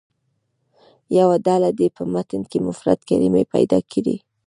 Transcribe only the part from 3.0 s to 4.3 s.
کلمې پیدا کړي.